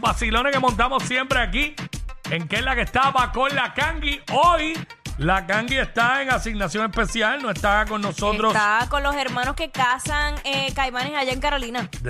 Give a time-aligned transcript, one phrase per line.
[0.00, 1.74] los vacilones que montamos siempre aquí.
[2.30, 4.20] En que es la que estaba con la Kangi.
[4.32, 4.78] Hoy
[5.18, 8.54] la Kangi está en asignación especial, no está con nosotros.
[8.54, 11.88] Está con los hermanos que cazan eh, caimanes allá en Carolina.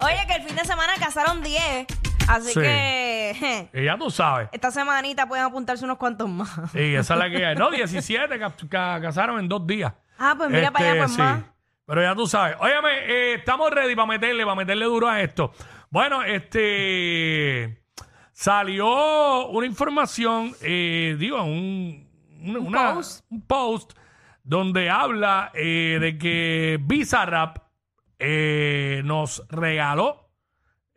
[0.00, 1.86] Oye, que el fin de semana cazaron 10.
[2.28, 2.60] Así Sí.
[2.60, 4.48] que y ya tú sabes.
[4.50, 6.50] esta semanita pueden apuntarse unos cuantos más.
[6.72, 7.54] Sí, esa es la que hay.
[7.56, 9.92] No, 17 ca- ca- casaron en dos días.
[10.18, 11.20] Ah, pues mira para allá, pues sí.
[11.20, 11.40] más.
[11.86, 12.56] Pero ya tú sabes.
[12.60, 15.52] Óyeme, eh, estamos ready para meterle, para meterle duro a esto.
[15.90, 17.82] Bueno, este
[18.32, 22.08] salió una información, eh, digo, un,
[22.42, 23.24] un- una- post.
[23.30, 23.92] un post
[24.42, 27.58] donde habla eh, de que Bizarrap
[28.18, 30.25] eh, nos regaló,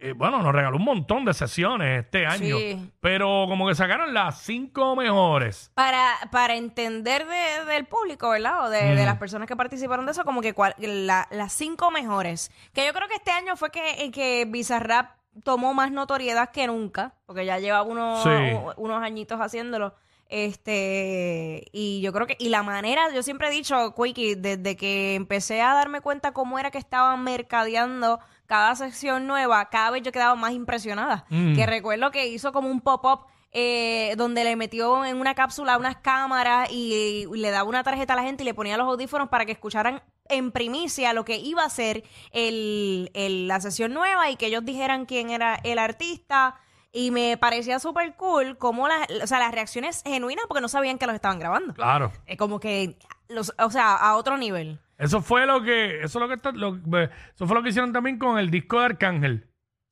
[0.02, 2.90] eh, bueno, nos regaló un montón de sesiones este año, Sí.
[3.02, 5.72] pero como que sacaron las cinco mejores.
[5.76, 8.66] Para, para entender de- del público, ¿verdad?
[8.66, 11.92] O de, de las personas que participaron de eso, como que cual- la- las cinco
[11.92, 12.50] mejores.
[12.74, 17.14] Que yo creo que este año fue que, que Bizarrap tomó más notoriedad que nunca,
[17.26, 18.30] porque ya llevaba unos, Sí.
[18.78, 19.94] unos añitos haciéndolo.
[20.32, 25.16] Este, y yo creo que, y la manera, yo siempre he dicho, Quickie, desde que
[25.16, 30.12] empecé a darme cuenta cómo era que estaban mercadeando cada sección nueva, cada vez yo
[30.12, 31.24] quedaba más impresionada.
[31.30, 31.56] Mm.
[31.56, 35.96] Que recuerdo que hizo como un pop-up eh, donde le metió en una cápsula unas
[35.98, 39.30] cámaras y, y le daba una tarjeta a la gente y le ponía los audífonos
[39.30, 44.30] para que escucharan en primicia lo que iba a ser el, el- la sesión nueva
[44.30, 46.56] y que ellos dijeran quién era el artista.
[46.92, 50.98] Y me parecía súper cool como las, o sea, las reacciones genuinas porque no sabían
[50.98, 51.76] que los estaban grabando.
[51.76, 52.12] Claro.
[52.26, 54.80] Eh, como que, los, o sea, a otro nivel.
[55.00, 57.70] Eso fue lo que, eso es lo que está- lo- eh, eso fue lo que
[57.70, 59.48] hicieron también con el disco de Arcángel.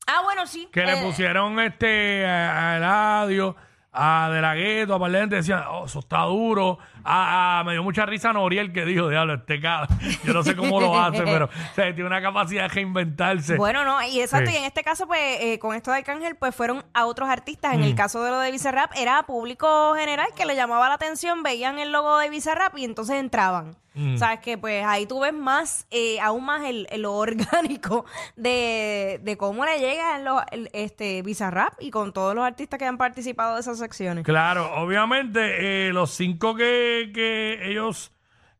[0.05, 0.69] Ah, bueno, sí.
[0.71, 3.55] Que le Eh, pusieron este a, a Eladio,
[3.99, 6.77] a De La Gueto, a par de gente decían, oh, eso está duro.
[7.03, 9.97] A, a- me dio mucha risa Noriel que dijo, diablo, este cabrón.
[10.23, 13.55] Yo no sé cómo lo hace, pero o sea, tiene una capacidad de reinventarse.
[13.57, 14.55] Bueno, no, y exacto, Sí.
[14.55, 17.71] y en este caso, pues, eh, con esto de Arcángel, pues fueron a otros artistas.
[17.73, 17.79] Mm.
[17.79, 21.43] En el caso de lo de Bizarrap, era público general que le llamaba la atención,
[21.43, 23.77] veían el logo de Bizarrap y entonces entraban.
[23.97, 24.17] Mm.
[24.17, 29.19] Sabes que, pues, ahí tú ves más, eh, aún más el, el lo orgánico de,
[29.23, 32.97] de cómo le llega lo- el, este Bizarrap y con todos los artistas que han
[32.97, 34.23] participado de esas secciones.
[34.23, 38.11] Claro, obviamente eh, los cinco que, que ellos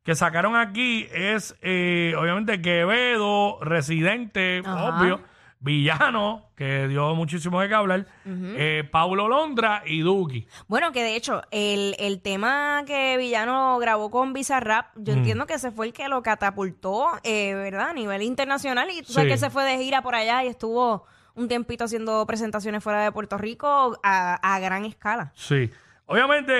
[0.04, 5.02] que sacaron aquí es eh, obviamente Quevedo, Residente, Ajá.
[5.02, 5.22] obvio,
[5.60, 10.48] Villano, que dio muchísimo de qué hablar, eh, Paulo Londra y Duki.
[10.68, 15.18] Bueno, que de hecho, el, el tema que Villano grabó con Bizarrap, yo Mm.
[15.18, 17.90] entiendo que ese fue el que lo catapultó, eh, ¿verdad?
[17.90, 18.90] A nivel internacional.
[18.92, 19.34] Y tú sabes Sí.
[19.34, 21.06] que se fue de gira por allá y estuvo
[21.36, 25.32] un tiempito haciendo presentaciones fuera de Puerto Rico a, a gran escala.
[25.36, 25.70] Sí.
[26.06, 26.54] Obviamente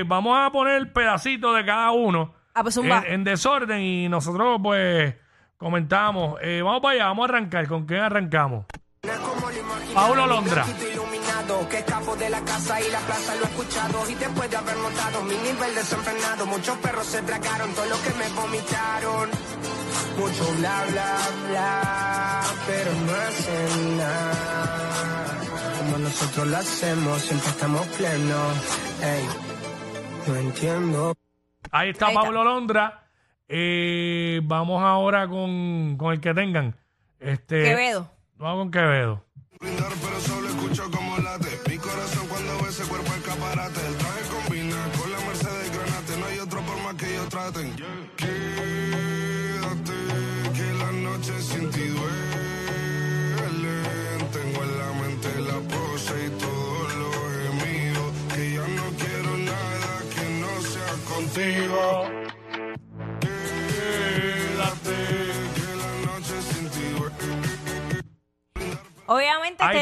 [0.00, 4.60] eh, vamos a poner pedacitos de cada uno Ah, pues en, en desorden y nosotros
[4.62, 5.14] pues
[5.62, 6.38] comentamos.
[6.42, 7.68] Eh, vamos para allá, vamos a arrancar.
[7.68, 8.66] ¿Con quién arrancamos?
[9.94, 10.64] Paulo Londra.
[10.92, 14.56] iluminado que escapo de la casa y la plaza lo he escuchado y después de
[14.56, 19.28] haber notado mi nivel desenfrenado muchos perros se tragaron todo lo que me vomitaron
[20.18, 21.16] mucho bla bla
[21.48, 25.40] bla pero no hacen nada
[25.78, 28.56] como nosotros lo hacemos siempre estamos plenos
[29.02, 29.28] ey
[30.26, 31.14] no entiendo
[31.70, 32.22] Ahí está Ahí está.
[32.22, 33.01] Pablo Londra.
[33.48, 36.76] Eh, vamos ahora con, con el que tengan.
[37.20, 38.10] Este, Quevedo.
[38.36, 39.24] Vamos con Quevedo.
[39.60, 41.48] brindar, pero solo escucho como late.
[41.68, 43.86] Mi corazón cuando ve ese cuerpo escaparate.
[43.86, 46.16] El traje combina con la Mercedes Granate.
[46.18, 47.72] No hay otro por más que ellos traten.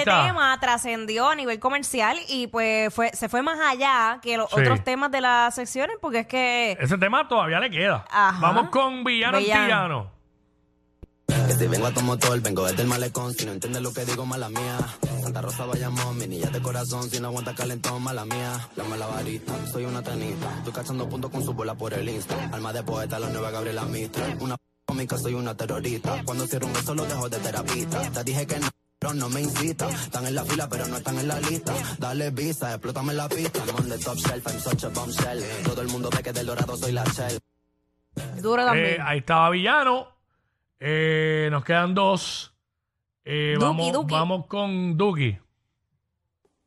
[0.04, 4.60] Tema trascendió a nivel comercial y pues fue, se fue más allá que los Sí.
[4.60, 8.04] otros temas de las secciones porque es que Ese tema todavía le queda.
[8.10, 8.38] Ajá.
[8.40, 10.10] Vamos con Villano Villano.
[11.46, 13.32] Que si vengo a tu motor, vengo desde el malecón.
[13.34, 14.78] Si no entiendes lo que digo, mala mía.
[15.22, 17.08] Santa Rosa, Bayamón, mi niña de corazón.
[17.08, 18.68] Si no aguanta calentón, mala mía.
[18.74, 20.48] La mala varita, soy una tenista.
[20.58, 22.34] Estoy cachando puntos con su bola por el Insta.
[22.52, 24.38] Alma de poeta, la nueva Gabriela Mistral.
[24.40, 26.20] Una p- cómica, soy una terrorista.
[26.24, 28.00] Cuando cierro un beso, lo dejo de terapista.
[28.10, 28.68] Te dije que no.
[29.00, 31.72] Pero no me incita, están en la fila pero no están en la lista.
[31.98, 33.58] Dale visa, explótame la pista.
[33.66, 35.42] I'm on the top shelf, I'm such a bombshell.
[35.64, 37.38] Todo el mundo ve que del dorado soy la shell.
[38.42, 38.86] también.
[38.86, 40.06] Eh, ahí estaba Villano.
[40.78, 42.52] Eh, nos quedan dos.
[43.24, 44.12] Eh, Duki, vamos, Duki.
[44.12, 45.38] vamos con Duki.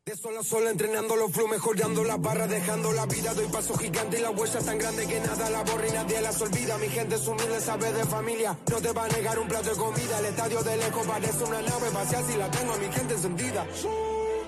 [0.05, 3.33] De sol a sol entrenando los flow, mejorando las barras, dejando la vida.
[3.33, 6.41] Doy paso gigante y la huella tan grande que nada la borra y nadie las
[6.41, 6.77] olvida.
[6.77, 8.57] Mi gente es humilde, sabe de familia.
[8.69, 10.19] No te va a negar un plato de comida.
[10.19, 13.65] El estadio de lejos parece una nave vacía si la tengo a mi gente encendida.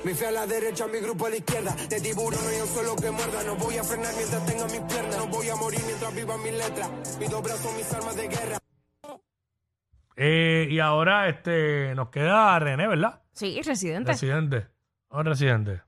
[0.04, 1.74] Mi fe a la derecha, mi grupo a la izquierda.
[1.88, 3.44] De tiburón no hay un solo que muerda.
[3.44, 5.18] No voy a frenar mientras tenga mis piernas.
[5.18, 6.90] No voy a morir mientras viva mis letras.
[7.18, 8.58] Mis dos brazos, mis armas de guerra.
[10.18, 13.22] Eh, y ahora este nos queda René, ¿verdad?
[13.32, 14.12] sí, residente.
[14.12, 14.75] Residente.
[15.16, 15.82] Vamos, Residente.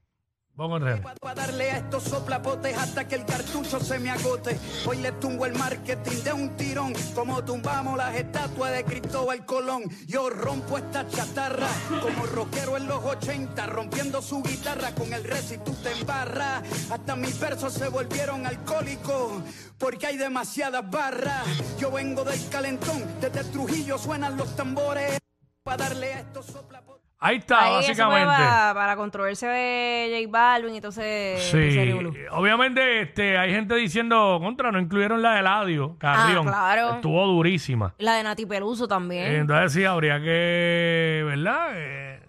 [0.55, 0.81] Vamos
[1.21, 4.57] a darle a estos soplapotes hasta que el cartucho se me agote.
[4.85, 9.83] Hoy le tumbo el marketing de un tirón, como tumbamos las estatuas de Cristóbal Colón.
[10.07, 11.67] Yo rompo esta chatarra,
[12.01, 15.23] como rockero en los 80, rompiendo su guitarra con el
[15.65, 16.63] tú te embarras.
[16.89, 19.43] Hasta mis versos se volvieron alcohólicos,
[19.77, 21.45] porque hay demasiadas barras.
[21.77, 25.19] Yo vengo del calentón, desde Trujillo suenan los tambores.
[25.65, 27.06] Voy a darle a estos soplapotes.
[27.19, 28.25] Ahí está, Ahí eso fue básicamente.
[28.43, 31.91] para, para controversia de J Balvin y entonces Sí,
[32.29, 36.47] obviamente este, hay gente diciendo, contra, no incluyeron la de Eladio, Carrión.
[36.47, 36.95] Ah, claro.
[36.95, 37.95] Estuvo durísima.
[37.97, 39.33] La de Nati Peluso también.
[39.33, 41.69] Entonces sí, habría que, ¿verdad?
[41.73, 42.19] Eh,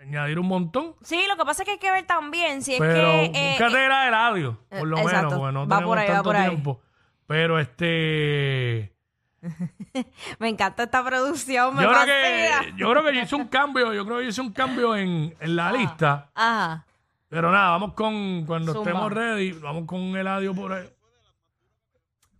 [0.00, 0.96] añadir un montón.
[1.02, 3.24] sí, lo que pasa es que hay que ver también si es Pero que...
[3.26, 5.16] eh, búscate la de Eladio, eh, por lo exacto.
[5.28, 6.48] menos, porque no Va tenemos por ahí, va tanto por ahí.
[6.48, 6.80] tiempo.
[7.28, 8.92] Pero este...
[10.38, 13.92] Me encanta esta producción, me Yo creo, que, yo creo que yo hice un cambio,
[13.92, 16.30] yo creo que yo hice un cambio en, en la lista.
[16.34, 16.86] Ajá.
[17.28, 18.90] Pero nada, vamos con, cuando Zumba.
[18.90, 20.88] estemos ready, vamos con Eladio por ahí.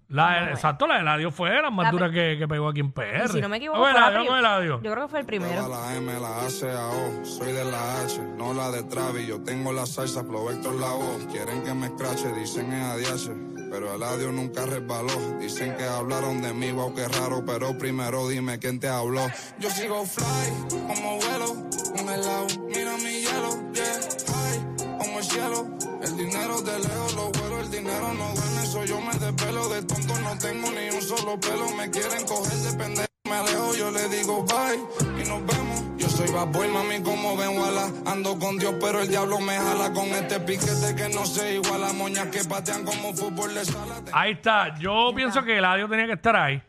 [0.08, 2.93] La, exacto, la de Eladio fue las más La duras que, que pegó aquí en
[2.93, 3.31] PR.
[3.31, 4.62] Si no me equivoco, fue la.
[4.62, 5.66] Yo creo que fue el primero.
[5.69, 7.25] la M, la A, C, A, O.
[7.25, 9.26] Soy de la H, no la de Travis.
[9.26, 11.26] Yo tengo la salsa, Flow Héctor la voz.
[11.32, 13.51] Quieren que me escrache, dicen es ADH.
[13.72, 15.38] Pero el adiós nunca resbaló.
[15.40, 17.42] Dicen que hablaron de mí, wow, qué raro.
[17.44, 19.26] Pero primero dime quién te habló.
[19.58, 21.52] Yo sigo fly, como vuelo.
[21.98, 24.00] Un helado, mira mi hielo, yeah.
[24.28, 25.66] High, como el cielo.
[26.02, 28.66] El dinero de lejos lo vuelo, el dinero no duerme.
[28.66, 31.70] Soy yo me desvelo de tonto, no tengo ni un solo pelo.
[31.74, 33.08] Me quieren coger de pendejo.
[33.24, 35.71] Me alejo, yo le digo bye y nos vemos.
[35.99, 37.91] Yo soy bad boy, mami, como ven, wala.
[38.06, 41.93] Ando con Dios, pero el diablo me jala con este piquete que no se iguala.
[41.93, 44.03] Moñas que patean como fútbol de sala.
[44.13, 44.77] Ahí está.
[44.79, 46.63] Yo pienso que Eladio tenía que estar ahí.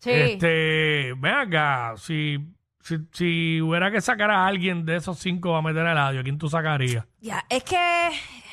[0.00, 0.10] Sí.
[0.10, 2.38] Este, ven acá, si,
[2.80, 6.22] si, si hubiera que sacar a alguien de esos cinco a meter a Eladio, ¿a
[6.22, 7.04] quién tú sacarías?
[7.20, 8.10] Ya, es que,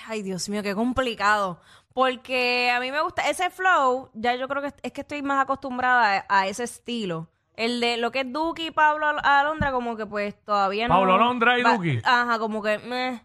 [0.08, 1.60] ay Dios mío, qué complicado.
[1.94, 5.42] Porque a mí me gusta ese flow, ya yo creo que es que estoy más
[5.42, 7.30] acostumbrada a, a ese estilo.
[7.58, 10.96] El de lo que es Duki y Pablo Al- Alondra, como que pues todavía no.
[10.96, 12.00] Pablo Alondra y va- Duki.
[12.04, 12.78] Ajá, como que.
[12.80, 13.22] meh.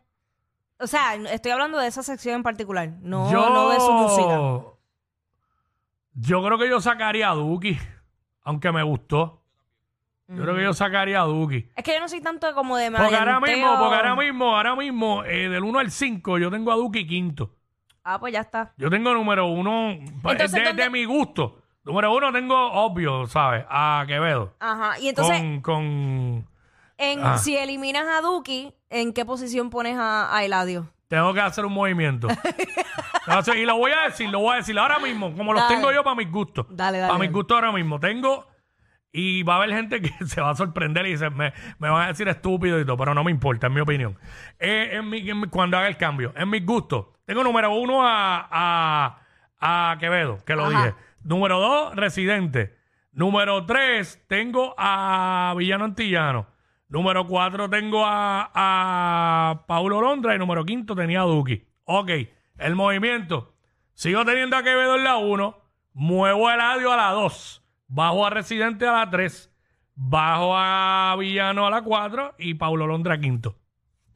[0.79, 4.39] O sea, estoy hablando de esa sección en particular, no, yo, no de su música.
[6.15, 7.79] Yo creo que yo sacaría a Duki,
[8.43, 9.37] aunque me gustó.
[10.29, 11.69] Yo creo que yo sacaría a Duki.
[11.75, 13.69] Es que yo no soy tanto como de Porque ahora maleanteo.
[13.69, 17.05] mismo, porque ahora mismo, ahora mismo, eh, del 1 al 5, yo tengo a Duki
[17.07, 17.51] quinto.
[18.05, 18.73] Ah, pues ya está.
[18.77, 21.60] Yo tengo número uno, pa- Entonces, de, ¿dónde- de mi gusto.
[21.91, 23.65] Número uno tengo, obvio, ¿sabes?
[23.69, 24.55] A Quevedo.
[24.61, 24.99] Ajá.
[25.01, 26.47] Y entonces, con, con...
[26.99, 27.37] en, ah.
[27.39, 30.89] si eliminas a Duki, ¿en qué posición pones a, a Eladio?
[31.09, 32.29] Tengo que hacer un movimiento.
[33.27, 35.75] Entonces, y lo voy a decir, lo voy a decir ahora mismo, como los Dale.
[35.75, 36.67] tengo yo para mis gustos.
[36.71, 37.33] Dale, dale, Para mis dale.
[37.37, 37.99] gustos ahora mismo.
[38.01, 38.47] Tengo,
[39.13, 42.03] y va a haber gente que se va a sorprender y dice, me, me van
[42.05, 44.17] a decir estúpido y todo, pero no me importa, en mi opinión.
[44.61, 48.07] Eh, en mi- en mi- cuando haga el cambio, en mis gustos, tengo número uno
[48.07, 48.49] a,
[49.61, 50.71] a, a Quevedo, que lo Ajá.
[50.87, 50.95] dije.
[51.23, 52.79] Número dos, Residente.
[53.13, 56.47] Número 3, tengo a Villano Antillano.
[56.89, 60.35] Número 4, tengo a, a Paulo Londra.
[60.35, 61.65] Y número 5 tenía a Duki.
[61.85, 62.11] Ok,
[62.59, 63.55] el movimiento.
[63.95, 65.59] Sigo teniendo a Quevedo en la 1.
[65.93, 67.65] Muevo a Eladio a la 2.
[67.89, 69.53] Bajo a Residente a la 3.
[69.95, 72.37] Bajo a Villano a la 4.
[72.39, 73.57] Y Paulo Londra quinto.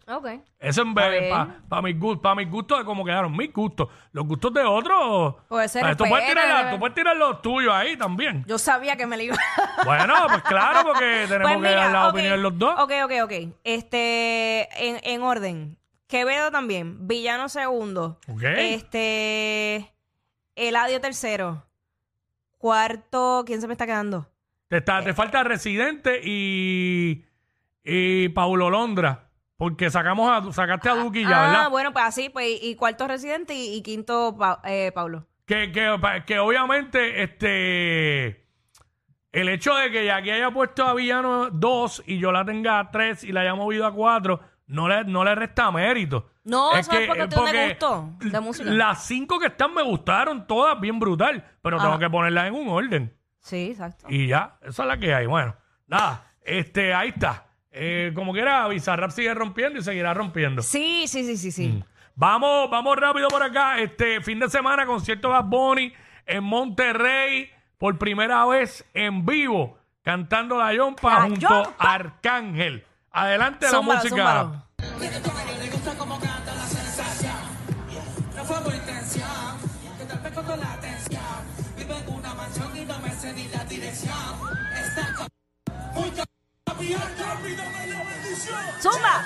[0.07, 0.27] Ok.
[0.59, 1.33] Eso en vez,
[1.69, 3.89] para mis gustos, para mis gustos de cómo quedaron mis gustos.
[4.13, 5.37] Los gustos de otros.
[5.49, 5.97] Pues se ¿sabes?
[5.97, 8.45] tú, puedes tirar la- debe- tú puedes tirar los tuyos ahí también.
[8.47, 9.37] Yo sabía que me lo iba
[9.85, 12.75] Bueno, pues claro, porque tenemos Pues que dar la ok, opinión de los dos.
[12.81, 13.33] Ok, ok, ok.
[13.65, 15.79] Este, en, en orden.
[16.07, 17.09] Quevedo también.
[17.09, 18.21] Villano segundo.
[18.29, 18.43] Ok.
[18.45, 19.91] Este,
[20.55, 21.65] Eladio tercero.
[22.59, 24.29] Cuarto, ¿quién se me está quedando?
[24.69, 25.05] Te, está- Eh.
[25.05, 27.25] te falta Residente y,
[27.85, 29.29] y Paulo Londra.
[29.57, 31.71] Porque sacamos a, sacaste a Duki ya, ah, ¿verdad?
[31.71, 35.27] bueno, pues así, pues, y cuarto residente y, y quinto Pa- eh, Pablo.
[35.47, 35.97] Que, que,
[36.27, 38.45] que obviamente, este.
[39.31, 42.91] El hecho de que aquí haya puesto a Villano 2 y yo la tenga a
[42.91, 46.31] 3 y la haya movido a 4, no le, no le resta mérito.
[46.45, 48.71] No, eso es por cuestión de porque gusto, de música.
[48.71, 51.99] Las 5 que están me gustaron todas bien brutal, pero tengo Ajá.
[51.99, 53.17] que ponerlas en un orden.
[53.41, 54.07] Sí, exacto.
[54.09, 55.27] Y ya, esa es la que hay.
[55.27, 55.57] Bueno,
[55.89, 57.47] nada, este, ahí está.
[57.77, 60.63] Eh, como quiera, Bizarrap sigue rompiendo y seguirá rompiendo.
[60.63, 61.83] Sí, sí, sí, sí, sí.
[62.15, 63.81] Vamos, vamos rápido por acá.
[63.81, 65.93] Este fin de semana, concierto de Bad Bunny
[66.25, 71.75] en Monterrey, por primera vez en vivo, cantando la yompa La junto Yompa.
[71.79, 72.87] a Arcángel.
[73.11, 74.63] Adelante la Zúmbalo, música.
[80.57, 81.23] la atención.
[81.77, 84.15] Vivo en una mansión y no me sé ni la dirección.
[84.77, 86.34] Está con...
[88.83, 89.25] ¡Zumba!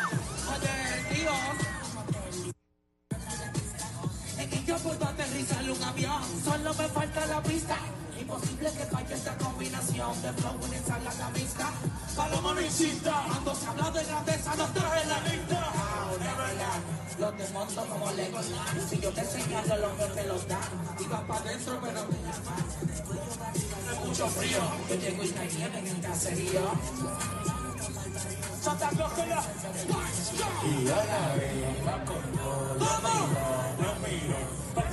[4.38, 7.76] Es que yo puedo aterrizar un avión, solo me falta la pista.
[8.20, 11.70] Imposible que falle esta combinación de flow en ensalada mixta.
[12.16, 15.60] Paloma no insista, cuando se habla de grandeza nos trae la lista.
[15.78, 16.84] Now, Neverland,
[17.20, 18.90] los demonios como Legoland.
[18.90, 20.58] Si yo te señalo, los que te los dan.
[20.98, 22.64] Iba para adentro, pero me llaman.
[23.88, 26.60] Hace mucho frío, yo llego y nieve en el caserío.
[28.60, 29.24] Santa Claus la...
[29.24, 29.78] Que
[30.24, 32.78] sí, claro que entró.
[34.08, 34.24] Sí,
[34.76, 34.87] hoy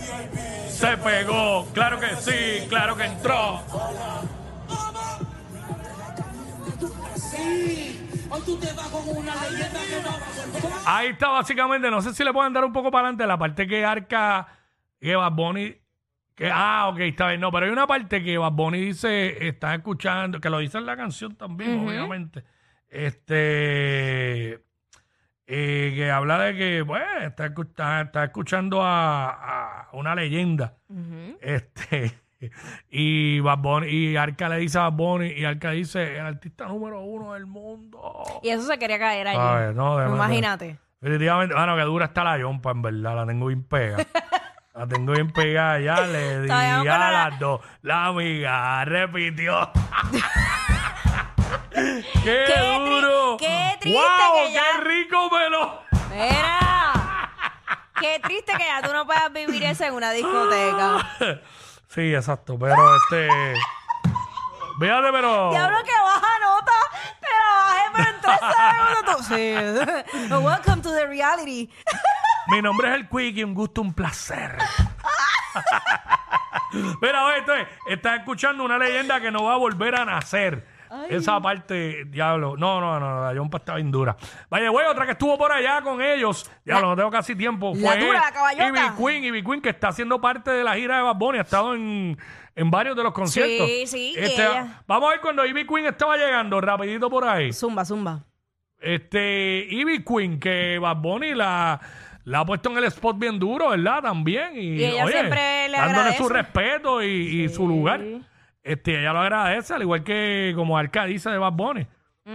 [8.92, 10.88] con una leyenda que no va a volver.
[10.88, 13.68] Ahí está básicamente, no sé si le pueden dar un poco para adelante la parte
[13.68, 14.48] que Arca,
[15.00, 15.76] que Bad Bunny,
[16.36, 19.74] que, ah, ok, está bien, no, pero hay una parte que Bad Bunny dice, está
[19.76, 22.44] escuchando, que lo dice en la canción también, obviamente,
[22.90, 24.05] este,
[25.48, 30.74] eh, que habla de que, pues, está, está- está escuchando a, a una leyenda,
[31.42, 32.12] este,
[32.90, 36.66] y Bad Bunny, y Arca le dice a Bad Bunny, y Arca dice, el artista
[36.68, 38.24] número uno del mundo.
[38.44, 39.38] Y eso se quería caer ahí.
[39.40, 40.78] Ay, no, Imagínate.
[41.02, 44.04] Definitivamente, bueno, que dura está la yompa, en verdad, la tengo bien pegada.
[44.74, 47.62] la tengo bien pegada, ya le di a la- las dos.
[47.84, 49.70] La amiga repitió.
[52.24, 53.38] ¡Qué, tri- duro!
[53.38, 54.08] qué triste ¡Wow!
[54.48, 55.82] que ya- ¡Qué rico pelo!
[56.10, 57.30] Mira.
[58.00, 61.08] Qué triste que ya tú no puedas vivir eso en una discoteca.
[61.88, 63.30] sí, exacto, pero este...
[64.80, 65.50] Fíjate, pero...
[65.52, 66.72] Diablo que baja nota.
[67.22, 69.06] Te la bajé, pero en tres segundos.
[69.18, 69.56] tú- Sí.
[70.44, 71.70] Welcome to the reality.
[72.48, 74.58] Mi nombre es el Quick y un gusto, un placer.
[77.02, 80.68] Mira, oye, estás escuchando una leyenda que no va a volver a nacer.
[81.10, 82.56] Esa parte, diablo.
[82.58, 84.16] No, no, no, la Yompa está bien dura.
[84.50, 86.50] Vaya, güey, otra que estuvo por allá con ellos.
[86.64, 87.74] Diablo, no tengo casi tiempo.
[87.75, 88.68] la Fue dura, la caballota.
[88.68, 91.38] Ivy Queen, Ivy Queen, que está haciendo parte de la gira de Bad Bunny.
[91.40, 92.18] Ha estado en,
[92.56, 93.68] en varios de los conciertos.
[93.68, 97.52] Sí, sí, Este, ella- Vamos a ver cuando Ivy Queen estaba llegando, rapidito por ahí.
[97.54, 98.24] Zumba, zumba.
[98.80, 101.80] Este, Ivy Queen, que Bad Bunny la,
[102.25, 104.02] la ha puesto en el spot bien duro, ¿verdad?
[104.04, 104.56] También.
[104.56, 106.18] Y, Y ella oye, siempre le dándole agradece.
[106.24, 107.08] su respeto y,
[107.44, 108.02] y su lugar.
[108.65, 111.86] Este, ella lo agradece, al igual que como Arca dice de Bad Bunny.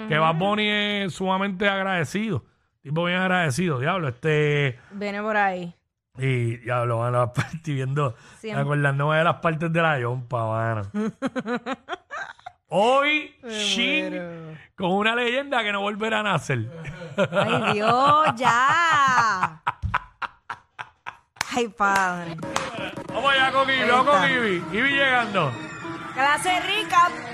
[0.08, 2.44] Que Bad Bunny es sumamente agradecido.
[2.80, 4.06] Tipo bien agradecido, diablo.
[4.08, 5.74] Este, Viene por ahí.
[6.16, 8.62] y diablo, bueno, estoy viendo, Siempre.
[8.62, 10.82] acordándome de las partes de la yompa, mano.
[12.68, 16.70] Hoy, Shin, con una leyenda que no volverá a nacer.
[17.32, 19.60] Ay, Dios, ya.
[21.56, 22.36] Ay, padre.
[23.12, 24.30] Vamos allá con Ahí vamos con.
[24.30, 24.62] Ivy.
[24.78, 25.50] Ivy llegando.
[26.20, 27.29] Clase rica.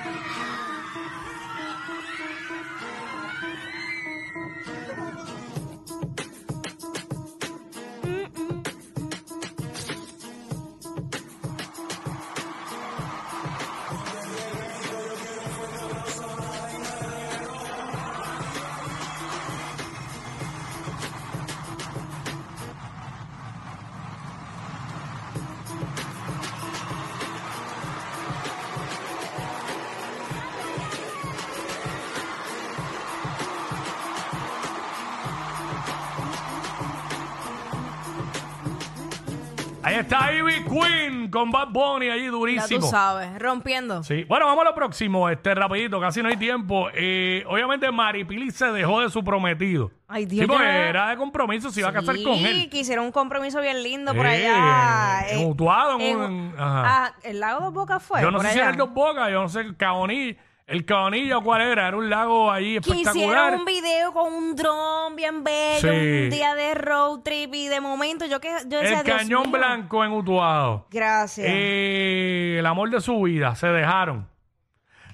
[39.86, 42.86] Ahí está Ivy Queen con Bad Bunny allí Ya tú durísimo.
[42.88, 44.02] sabes, rompiendo.
[44.02, 44.24] Sí.
[44.24, 46.88] Bueno, vamos a lo próximo, este rapidito, casi no hay tiempo.
[46.92, 49.92] Eh, obviamente Maripili se dejó de su prometido.
[50.08, 52.68] Ay, Dios, Sí, porque era de compromiso, se iba a casar con Sí, él.
[52.70, 55.28] que hicieron un compromiso bien lindo por Eh, allá.
[55.30, 56.82] en eh, Utuado, en en- un- ajá.
[57.06, 58.20] ah, el lago de Boca fue.
[58.22, 60.84] Yo no por sé si era el Dos Bocas, yo no sé, el Caonillo, el
[60.84, 63.14] Caonillo cuál era, era un lago ahí Que espectacular.
[63.52, 66.24] hicieron un video con un dron bien bello, Sí.
[66.24, 69.42] un día de road trip y de momento yo que yo decía, el Dios Cañón
[69.44, 69.52] mío.
[69.58, 70.86] Blanco en Utuado.
[70.90, 71.46] Gracias.
[71.48, 74.28] Eh, el amor de su vida, se dejaron.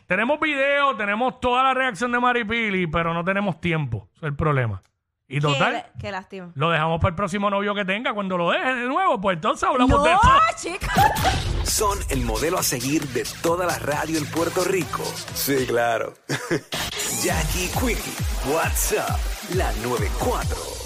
[0.06, 4.08] Tenemos video, tenemos toda la reacción de Maripili, pero no tenemos tiempo.
[4.16, 4.82] Ese es el problema.
[5.34, 6.50] Y total, Qué, qué lástima.
[6.54, 8.12] lo dejamos para el próximo novio que tenga.
[8.12, 10.20] Cuando lo deje de nuevo, pues entonces hablamos No, de eso.
[10.56, 10.92] chica.
[11.64, 15.02] Son el modelo a seguir de toda la radio en Puerto Rico.
[15.34, 16.12] Sí, claro.
[17.22, 19.18] Jackie Quickie, WhatsApp,
[19.54, 20.81] la 94.